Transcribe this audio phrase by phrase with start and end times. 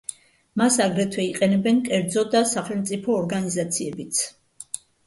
[0.61, 4.27] მას აგრეთვე იყენებენ კერძო და სახელმწიფო ორგანიზაციებიც.